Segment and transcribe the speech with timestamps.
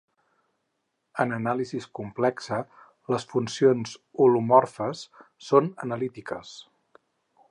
[1.23, 2.57] En anàlisi complexa,
[3.15, 3.93] les funcions
[4.25, 5.03] holomorfes
[5.51, 6.57] són analítiques.